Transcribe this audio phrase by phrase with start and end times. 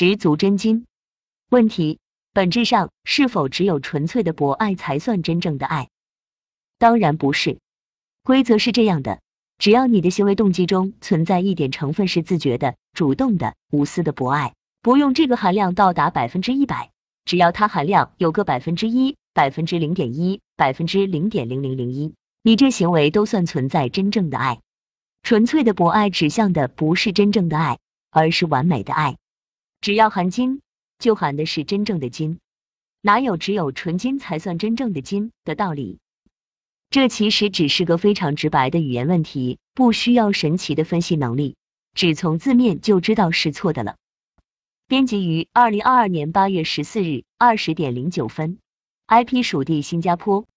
[0.00, 0.86] 十足真金。
[1.50, 1.98] 问题：
[2.32, 5.88] 本质上是否只有纯粹的博爱才算真正的爱？
[6.78, 7.58] 当然不是。
[8.22, 9.18] 规则是这样的：
[9.58, 16.92] 只要你的行为动机中存在一点成分是自觉的、主动的、无私的博爱，不用这个含量到达百分之一百，
[17.24, 24.60] 只要它含量有个百分之一、百分之零点一、百分之零点零零零一，你这行为都算存在真正的爱。
[25.24, 27.80] 纯粹的博爱指向的不是真正的爱，
[28.12, 29.16] 而是完美的爱。
[29.80, 30.60] 只要含金，
[30.98, 32.40] 就含的是真正的金，
[33.00, 36.00] 哪有只有纯金才算真正的金的道理？
[36.90, 41.54] 这其实只是个非常直白的语言问题，不需要神奇的分析能力，
[41.94, 43.96] 只从字面就知道是错的了。
[44.88, 48.58] 编辑于二零二二年八月十四日二十点零九分
[49.06, 50.48] ，IP 属地新加坡。